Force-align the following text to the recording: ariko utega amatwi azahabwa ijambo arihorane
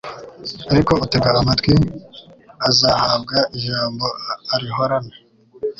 ariko 0.71 0.91
utega 1.05 1.29
amatwi 1.41 1.73
azahabwa 2.67 3.37
ijambo 3.57 4.05
arihorane 4.53 5.15